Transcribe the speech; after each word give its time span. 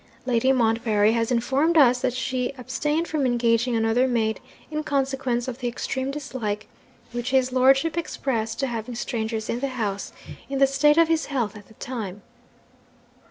Lady 0.25 0.51
Montbarry 0.51 1.11
has 1.11 1.31
informed 1.31 1.77
us 1.77 2.01
that 2.01 2.13
she 2.15 2.55
abstained 2.57 3.07
from 3.07 3.23
engaging 3.23 3.75
another 3.75 4.07
maid 4.07 4.39
in 4.71 4.81
consequence 4.83 5.47
of 5.47 5.59
the 5.59 5.67
extreme 5.67 6.09
dislike 6.09 6.65
which 7.11 7.29
his 7.29 7.51
lordship 7.51 7.95
expressed 7.95 8.59
to 8.59 8.65
having 8.65 8.95
strangers 8.95 9.47
in 9.47 9.59
the 9.59 9.67
house, 9.77 10.11
in 10.49 10.57
the 10.57 10.65
state 10.65 10.97
of 10.97 11.07
his 11.07 11.27
health 11.27 11.55
at 11.55 11.67
that 11.67 11.79
time. 11.79 12.23